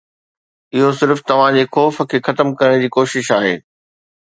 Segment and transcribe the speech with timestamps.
[0.79, 3.55] اهو صرف توهان جي خوف کي ختم ڪرڻ جي ڪوشش آهي.